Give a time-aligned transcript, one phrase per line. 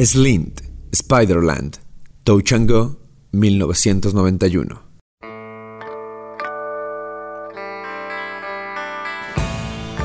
[0.00, 0.60] Slint,
[0.94, 1.78] Spiderland,
[2.22, 3.00] Touchango,
[3.32, 4.80] 1991.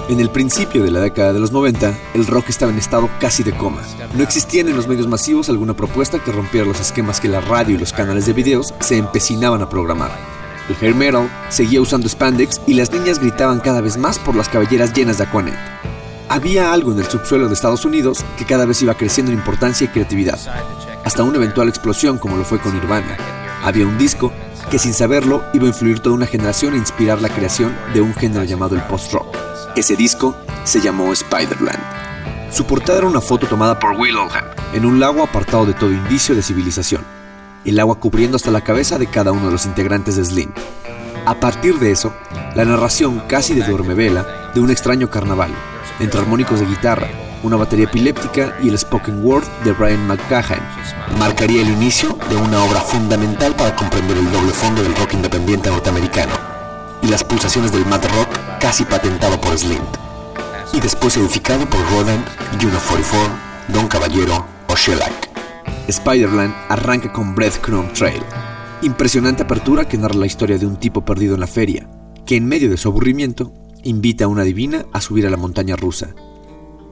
[0.09, 3.43] En el principio de la década de los 90, el rock estaba en estado casi
[3.43, 3.83] de coma.
[4.16, 7.75] No existían en los medios masivos alguna propuesta que rompiera los esquemas que la radio
[7.75, 10.17] y los canales de videos se empecinaban a programar.
[10.69, 14.49] El hair metal seguía usando spandex y las niñas gritaban cada vez más por las
[14.49, 15.92] cabelleras llenas de Aquanet.
[16.34, 19.86] Había algo en el subsuelo de Estados Unidos que cada vez iba creciendo en importancia
[19.86, 20.39] y creatividad,
[21.06, 23.17] hasta una eventual explosión como lo fue con Nirvana.
[23.64, 24.31] Había un disco
[24.72, 28.16] que sin saberlo iba a influir toda una generación e inspirar la creación de un
[28.16, 29.28] género llamado el post-rock.
[29.76, 31.78] Ese disco se llamó Spiderland.
[32.52, 35.92] Su portada era una foto tomada por Will Oldham en un lago apartado de todo
[35.92, 37.04] indicio de civilización,
[37.64, 40.52] el agua cubriendo hasta la cabeza de cada uno de los integrantes de Slim.
[41.28, 42.11] A partir de eso,
[42.56, 45.52] la narración casi de vela de un extraño carnaval,
[45.99, 47.08] entre armónicos de guitarra,
[47.44, 50.61] una batería epiléptica y el spoken word de Brian McCahan,
[51.19, 55.69] marcaría el inicio de una obra fundamental para comprender el doble fondo del rock independiente
[55.69, 56.33] norteamericano
[57.02, 59.81] y las pulsaciones del mad rock casi patentado por Slint,
[60.73, 62.23] y después edificado por Rodan,
[62.59, 63.30] Juno 44,
[63.69, 65.30] Don Caballero o Shellac.
[65.91, 68.23] Spiderland arranca con Breadcrumb Trail,
[68.81, 71.88] impresionante apertura que narra la historia de un tipo perdido en la feria,
[72.25, 73.52] que en medio de su aburrimiento
[73.83, 76.16] invita a una divina a subir a la montaña rusa.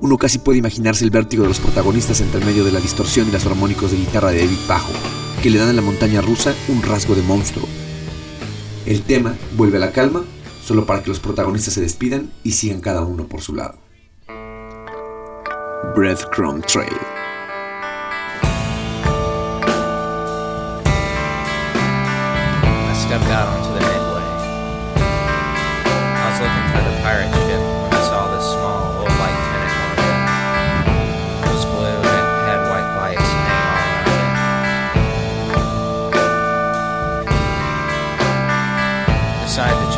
[0.01, 3.31] Uno casi puede imaginarse el vértigo de los protagonistas entre medio de la distorsión y
[3.31, 4.91] los armónicos de guitarra de David Bajo,
[5.41, 7.67] que le dan a la montaña rusa un rasgo de monstruo.
[8.85, 10.23] El tema vuelve a la calma,
[10.63, 13.79] solo para que los protagonistas se despidan y sigan cada uno por su lado.
[15.95, 16.97] Breadcrumb Trail
[27.11, 27.59] pirate ship,
[27.91, 30.19] I saw this small old white tentacle it.
[31.51, 35.19] Was blue and it had white lights hanging all around it.
[39.43, 39.90] Decided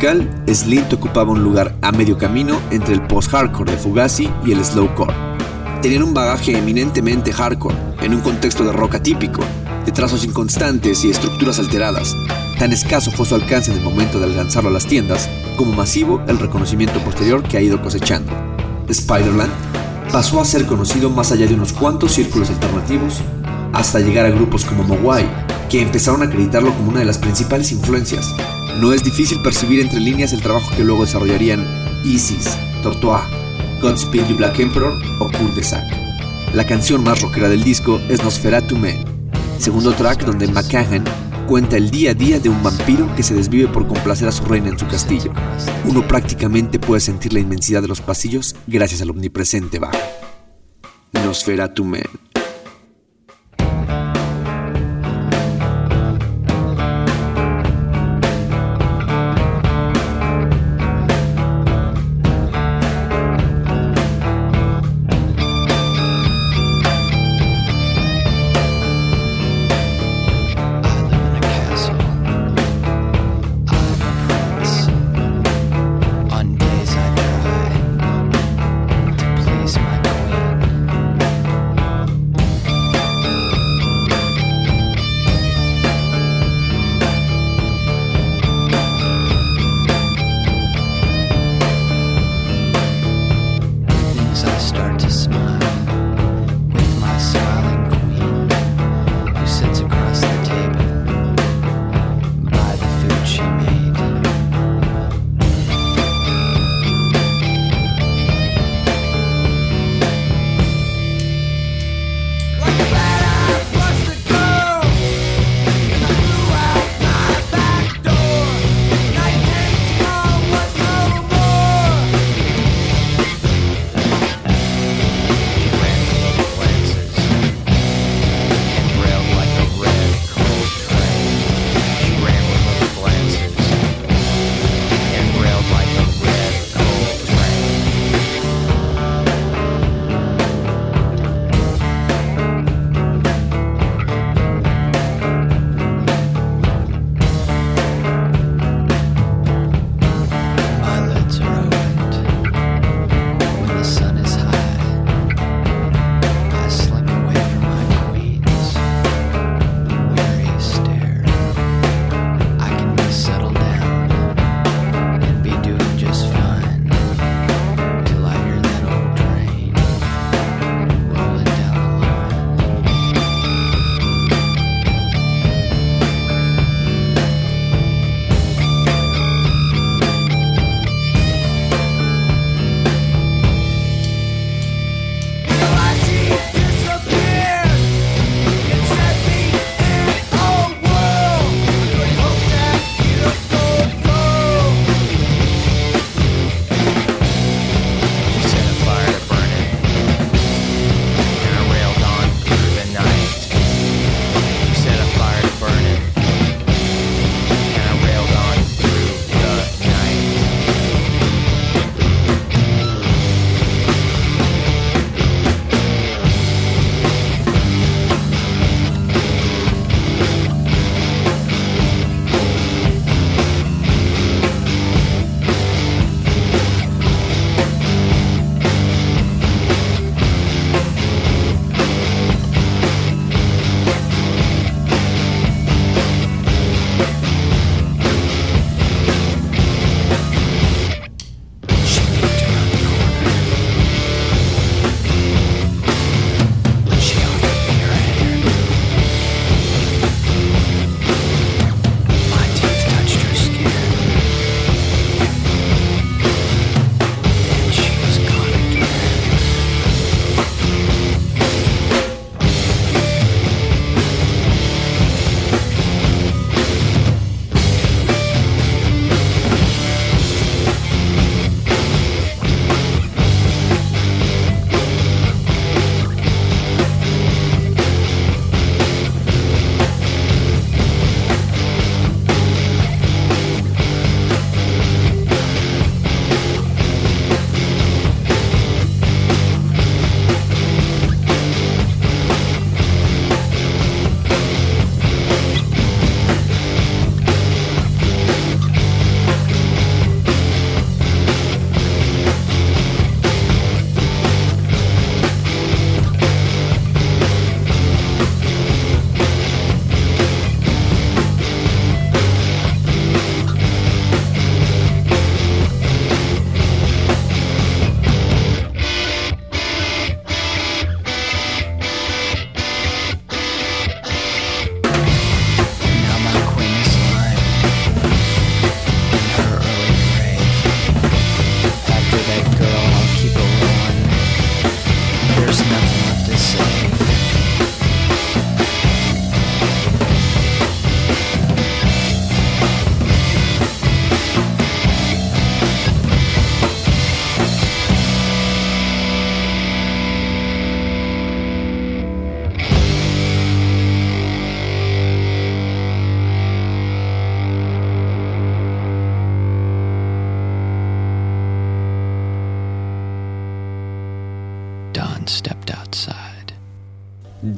[0.00, 5.12] Slint ocupaba un lugar a medio camino entre el post-hardcore de Fugazi y el slowcore.
[5.82, 9.42] Tenían un bagaje eminentemente hardcore, en un contexto de rock atípico,
[9.84, 12.16] de trazos inconstantes y estructuras alteradas.
[12.58, 16.22] Tan escaso fue su alcance en el momento de lanzarlo a las tiendas, como masivo
[16.28, 18.32] el reconocimiento posterior que ha ido cosechando.
[18.90, 19.52] Spiderland
[20.10, 23.20] pasó a ser conocido más allá de unos cuantos círculos alternativos,
[23.74, 25.26] hasta llegar a grupos como Mogwai,
[25.68, 28.34] que empezaron a acreditarlo como una de las principales influencias,
[28.78, 31.66] no es difícil percibir entre líneas el trabajo que luego desarrollarían
[32.04, 33.22] Isis, Tortois,
[33.82, 35.84] Godspeed You Black Emperor o Cool de Sac.
[36.54, 39.04] La canción más rockera del disco es Nosferatu Man,
[39.58, 41.04] segundo track donde McCahan
[41.46, 44.44] cuenta el día a día de un vampiro que se desvive por complacer a su
[44.44, 45.32] reina en su castillo.
[45.84, 49.98] Uno prácticamente puede sentir la inmensidad de los pasillos gracias al omnipresente bajo.
[51.12, 52.29] Nosferatu Man.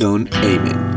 [0.03, 0.29] done.
[0.33, 0.92] Amen.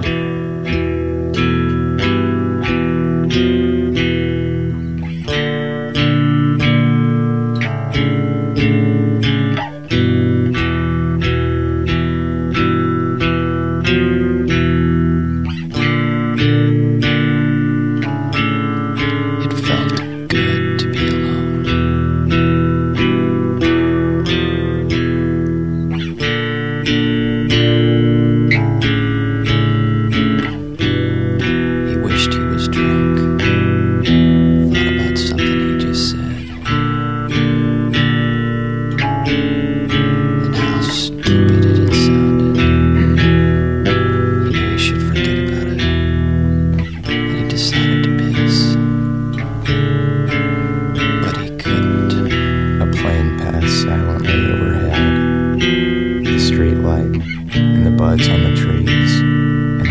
[57.98, 59.86] buds on the trees in the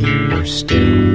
[0.00, 1.07] night were still.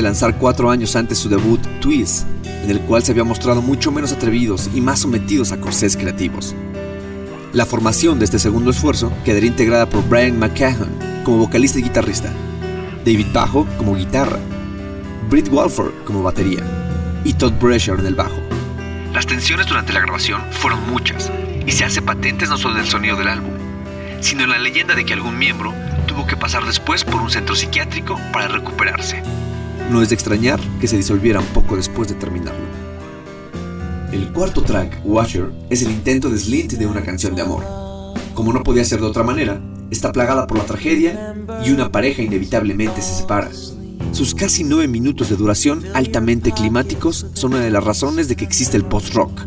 [0.00, 2.24] De lanzar cuatro años antes su debut, Twist,
[2.64, 6.54] en el cual se había mostrado mucho menos atrevidos y más sometidos a corsés creativos.
[7.52, 10.88] La formación de este segundo esfuerzo quedaría integrada por Brian McCahan
[11.22, 12.32] como vocalista y guitarrista,
[13.04, 14.38] David Bajo como guitarra,
[15.28, 16.64] Britt Walford como batería
[17.22, 18.40] y Todd Brescher en el bajo.
[19.12, 21.30] Las tensiones durante la grabación fueron muchas
[21.66, 23.52] y se hace patentes no solo en el sonido del álbum,
[24.22, 25.74] sino en la leyenda de que algún miembro
[26.06, 29.22] tuvo que pasar después por un centro psiquiátrico para recuperarse.
[29.90, 32.64] No es de extrañar que se disolvieran poco después de terminarlo.
[34.12, 37.64] El cuarto track, Washer, es el intento de Slint de una canción de amor.
[38.34, 42.22] Como no podía ser de otra manera, está plagada por la tragedia y una pareja
[42.22, 43.50] inevitablemente se separa.
[44.12, 48.44] Sus casi nueve minutos de duración altamente climáticos son una de las razones de que
[48.44, 49.46] existe el post-rock.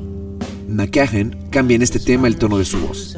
[0.67, 3.17] McCahan cambia en este tema el tono de su voz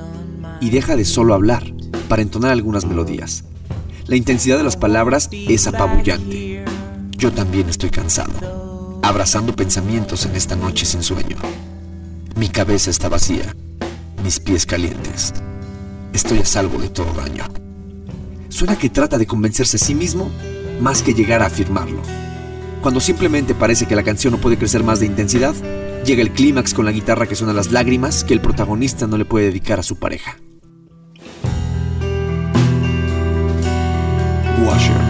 [0.61, 1.63] y deja de solo hablar
[2.07, 3.45] para entonar algunas melodías.
[4.05, 6.44] La intensidad de las palabras es apabullante.
[7.17, 11.37] Yo también estoy cansado, abrazando pensamientos en esta noche sin sueño.
[12.35, 13.55] Mi cabeza está vacía,
[14.21, 15.33] mis pies calientes.
[16.11, 17.45] Estoy a salvo de todo daño.
[18.49, 20.29] Suena que trata de convencerse a sí mismo
[20.81, 22.01] más que llegar a afirmarlo.
[22.81, 25.55] Cuando simplemente parece que la canción no puede crecer más de intensidad,
[26.03, 29.25] llega el clímax con la guitarra que suena las lágrimas que el protagonista no le
[29.25, 30.37] puede dedicar a su pareja.
[34.65, 35.04] Washer.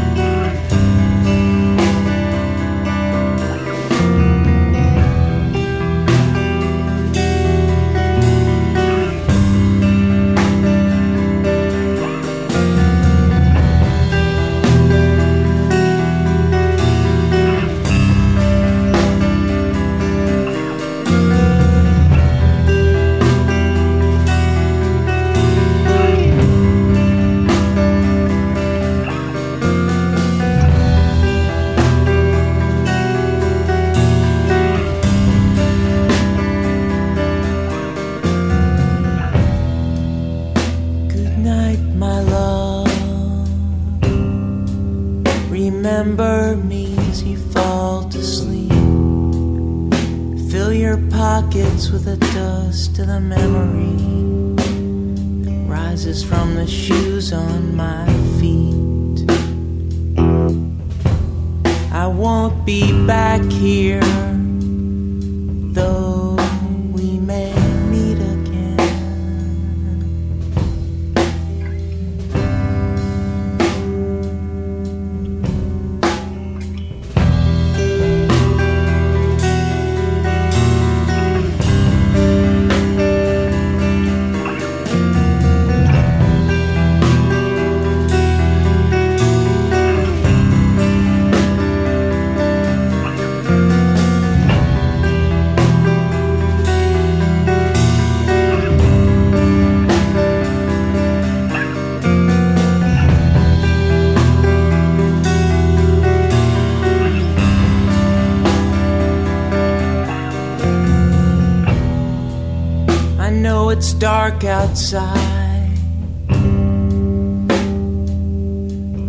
[114.05, 115.73] Dark outside.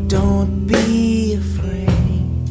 [0.08, 2.48] Don't be afraid.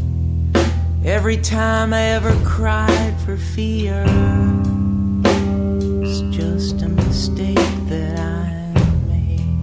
[1.03, 4.05] Every time I ever cried for fear,
[6.03, 8.73] it's just a mistake that I
[9.07, 9.57] made.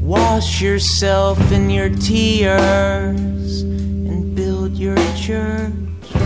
[0.00, 6.16] Wash yourself in your tears and build your church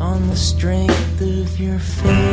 [0.00, 0.95] on the strength
[1.46, 2.25] with your face.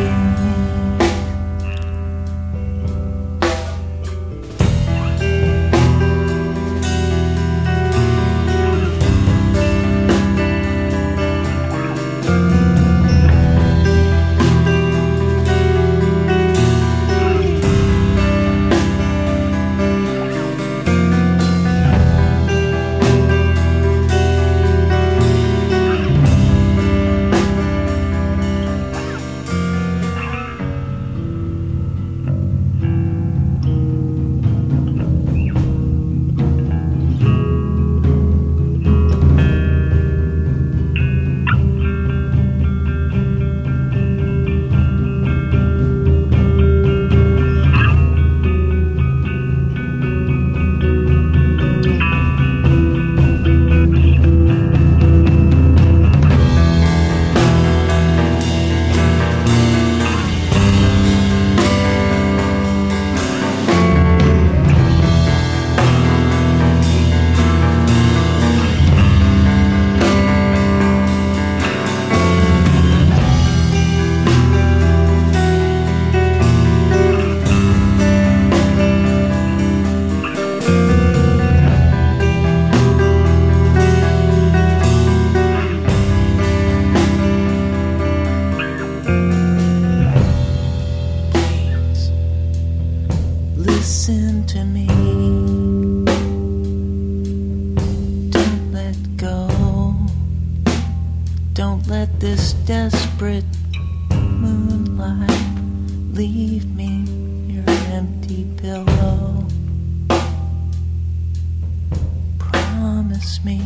[113.46, 113.58] Me.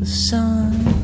[0.00, 1.01] The sun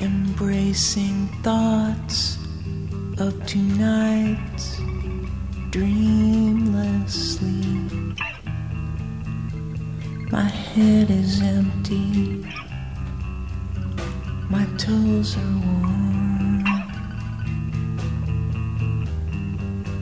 [0.00, 2.36] Embracing thoughts
[3.18, 4.58] of tonight
[5.70, 7.44] dreamlessly.
[10.32, 12.44] My head is empty.
[14.50, 16.64] My toes are warm.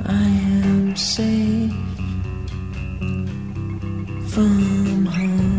[0.07, 0.25] I
[0.65, 1.73] am safe
[4.33, 5.52] from home.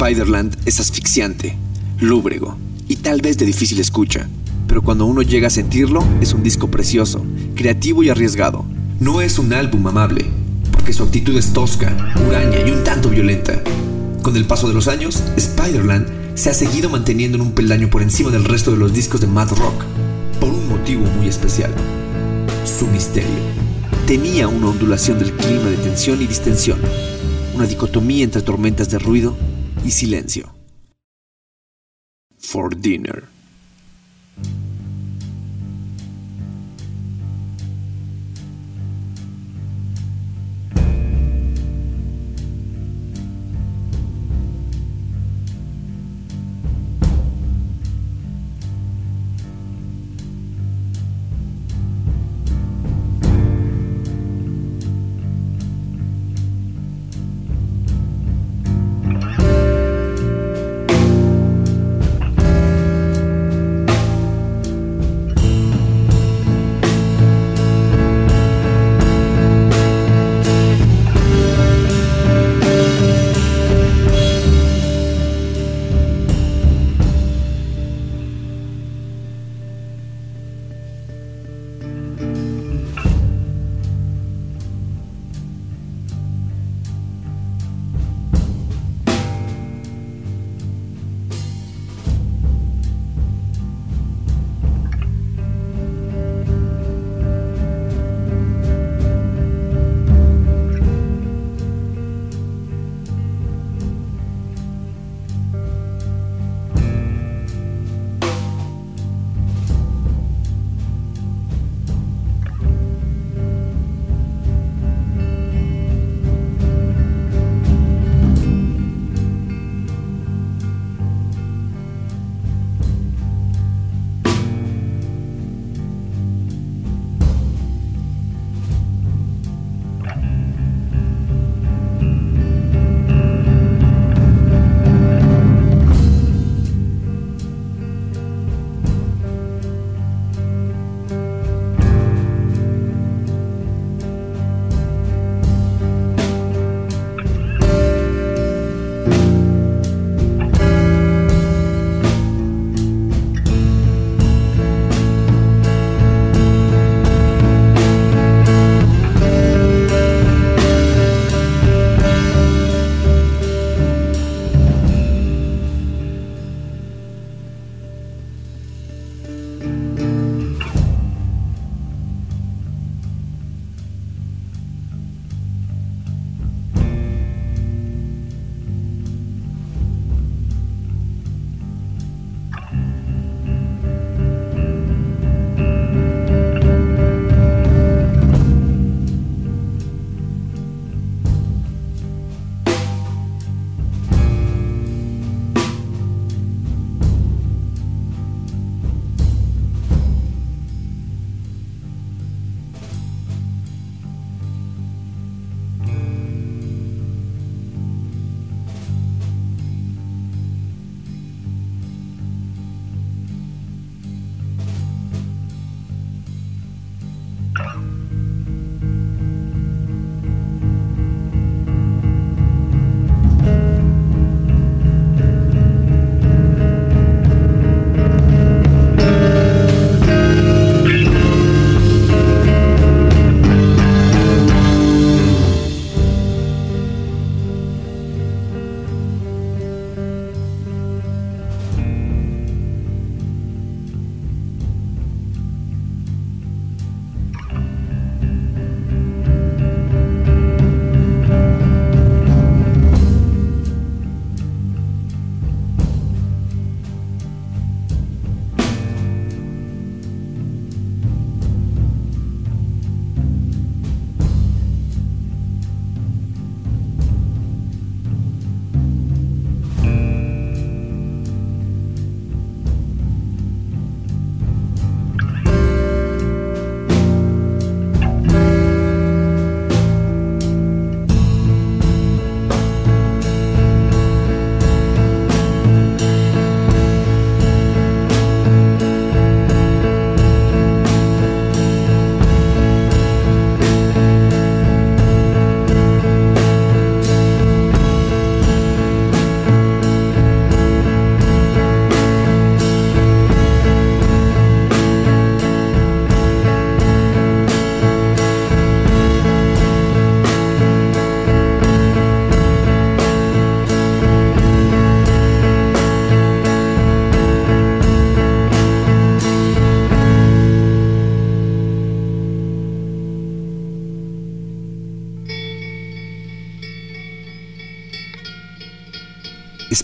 [0.00, 1.58] Spiderland es asfixiante,
[1.98, 2.56] lúbrego
[2.88, 4.30] y tal vez de difícil escucha,
[4.66, 7.22] pero cuando uno llega a sentirlo es un disco precioso,
[7.54, 8.64] creativo y arriesgado.
[8.98, 10.24] No es un álbum amable,
[10.72, 11.94] porque su actitud es tosca,
[12.26, 13.62] huraña y un tanto violenta.
[14.22, 18.00] Con el paso de los años, Spiderland se ha seguido manteniendo en un peldaño por
[18.00, 19.84] encima del resto de los discos de Mad Rock,
[20.40, 21.74] por un motivo muy especial,
[22.64, 23.28] su misterio.
[24.06, 26.78] Tenía una ondulación del clima de tensión y distensión,
[27.54, 29.36] una dicotomía entre tormentas de ruido
[29.84, 30.54] y silencio.
[32.38, 33.28] For dinner.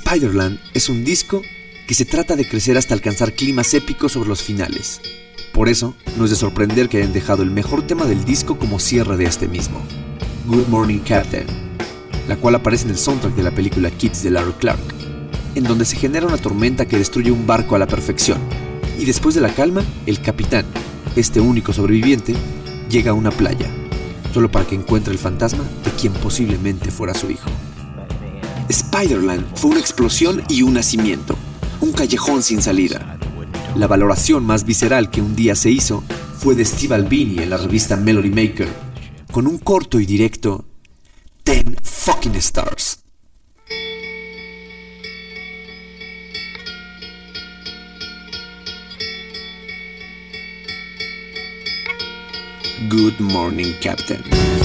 [0.07, 1.43] Spider-Land es un disco
[1.89, 5.01] que se trata de crecer hasta alcanzar climas épicos sobre los finales.
[5.53, 8.79] Por eso, no es de sorprender que hayan dejado el mejor tema del disco como
[8.79, 9.83] cierre de este mismo,
[10.47, 11.47] Good Morning Captain,
[12.29, 14.79] la cual aparece en el soundtrack de la película Kids de Larry Clark,
[15.57, 18.39] en donde se genera una tormenta que destruye un barco a la perfección,
[19.01, 20.67] y después de la calma, el capitán,
[21.17, 22.37] este único sobreviviente,
[22.89, 23.69] llega a una playa,
[24.33, 27.51] solo para que encuentre el fantasma de quien posiblemente fuera su hijo.
[28.69, 31.37] Spider-Land fue una explosión y un nacimiento,
[31.81, 33.19] un callejón sin salida.
[33.77, 36.03] La valoración más visceral que un día se hizo
[36.39, 38.69] fue de Steve Albini en la revista Melody Maker,
[39.31, 40.65] con un corto y directo
[41.45, 42.99] 10 fucking stars.
[52.89, 54.56] Good morning, Captain.